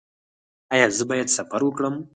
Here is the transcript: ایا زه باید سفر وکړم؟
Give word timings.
ایا 0.73 0.87
زه 0.97 1.03
باید 1.09 1.27
سفر 1.37 1.61
وکړم؟ 1.65 1.95